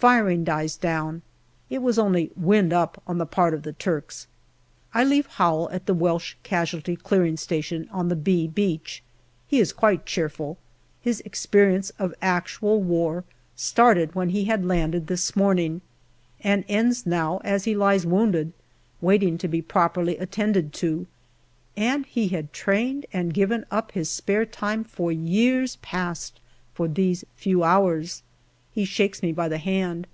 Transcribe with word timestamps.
Firing 0.00 0.44
dies 0.44 0.76
down. 0.78 1.20
It 1.68 1.82
was 1.82 1.98
only" 1.98 2.30
wind 2.34 2.72
up" 2.72 3.02
on 3.06 3.18
the 3.18 3.26
part 3.26 3.52
of 3.52 3.64
the 3.64 3.74
Turks. 3.74 4.26
I 4.94 5.04
leave 5.04 5.26
Howell 5.26 5.68
at 5.72 5.84
the 5.84 5.92
Welsh 5.92 6.36
Casualty 6.42 6.96
Clearing 6.96 7.36
Station 7.36 7.86
on 7.92 8.08
the" 8.08 8.16
B" 8.32 8.48
Beach. 8.48 9.02
He 9.46 9.58
is 9.60 9.74
quite 9.74 10.06
cheerful. 10.06 10.56
His 11.02 11.20
experience 11.26 11.90
of 11.98 12.14
actual 12.22 12.82
war 12.82 13.24
started 13.54 14.14
when 14.14 14.30
he 14.30 14.44
had 14.44 14.64
landed 14.64 15.06
this 15.06 15.36
morning, 15.36 15.82
and 16.40 16.64
ends 16.66 17.04
now 17.04 17.42
as 17.44 17.64
he 17.64 17.76
lies 17.76 18.06
wounded, 18.06 18.54
waiting 19.02 19.36
to 19.36 19.48
be 19.48 19.60
properly 19.60 20.16
attended 20.16 20.72
to, 20.72 21.06
and 21.76 22.06
he 22.06 22.28
had 22.28 22.54
trained 22.54 23.04
and 23.12 23.34
given 23.34 23.66
up 23.70 23.92
his 23.92 24.08
spare 24.08 24.46
time 24.46 24.82
for 24.82 25.12
years 25.12 25.76
past 25.82 26.40
for 26.72 26.88
these 26.88 27.22
few 27.36 27.62
hours! 27.62 28.22
He 28.72 28.84
shakes 28.84 29.20
me 29.20 29.32
by 29.32 29.48
the 29.48 29.58
hand. 29.58 30.06